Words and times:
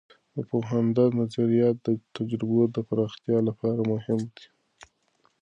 د 0.35 0.37
پوهاند 0.49 0.97
نظریات 1.19 1.75
د 1.85 1.87
تجربو 2.15 2.61
د 2.75 2.77
پراختیا 2.87 3.37
لپاره 3.47 3.81
مهم 3.91 4.19
دي. 4.35 4.47